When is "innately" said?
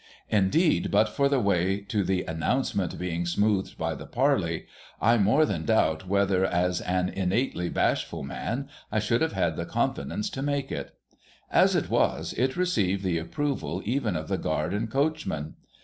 7.09-7.69